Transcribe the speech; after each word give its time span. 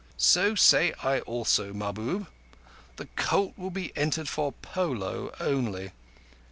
"So 0.17 0.55
say 0.55 0.93
I 1.03 1.19
also, 1.19 1.73
Mahbub. 1.73 2.25
The 2.95 3.05
colt 3.15 3.53
will 3.55 3.69
be 3.69 3.95
entered 3.95 4.27
for 4.29 4.51
polo 4.51 5.31
only. 5.39 5.91